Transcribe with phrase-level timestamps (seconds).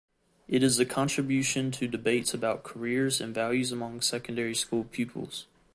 [0.47, 5.45] It is a contribution to debates about careers and values among secondary school pupils.